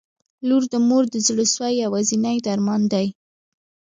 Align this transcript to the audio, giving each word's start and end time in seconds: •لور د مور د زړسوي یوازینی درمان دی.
•لور 0.47 0.63
د 0.73 0.75
مور 0.87 1.03
د 1.09 1.15
زړسوي 1.27 1.73
یوازینی 1.83 2.37
درمان 2.45 2.81
دی. 2.93 3.07